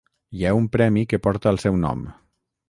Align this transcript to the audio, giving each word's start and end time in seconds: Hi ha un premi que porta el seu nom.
Hi 0.37 0.45
ha 0.45 0.53
un 0.59 0.69
premi 0.75 1.03
que 1.11 1.19
porta 1.27 1.53
el 1.55 1.61
seu 1.65 1.79
nom. 1.85 2.03